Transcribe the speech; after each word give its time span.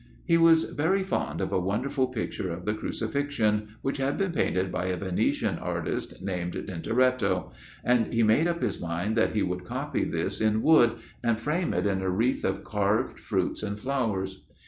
He 0.25 0.35
was 0.35 0.63
very 0.63 1.03
fond 1.03 1.41
of 1.41 1.51
a 1.53 1.59
wonderful 1.61 2.07
picture 2.07 2.51
of 2.51 2.65
the 2.65 2.73
Crucifixion, 2.73 3.75
which 3.83 3.97
had 3.97 4.17
been 4.17 4.31
painted 4.31 4.71
by 4.71 4.85
a 4.87 4.97
Venetian 4.97 5.59
artist 5.59 6.23
named 6.23 6.53
Tintoretto, 6.53 7.51
and 7.83 8.11
he 8.11 8.23
made 8.23 8.47
up 8.47 8.63
his 8.63 8.81
mind 8.81 9.15
that 9.15 9.35
he 9.35 9.43
would 9.43 9.63
copy 9.63 10.03
this 10.03 10.41
in 10.41 10.63
wood, 10.63 10.93
and 11.23 11.39
frame 11.39 11.71
it 11.71 11.85
in 11.85 12.01
a 12.01 12.09
wreath 12.09 12.43
of 12.43 12.63
carved 12.63 13.19
fruits 13.19 13.61
and 13.61 13.79
flowers. 13.79 14.43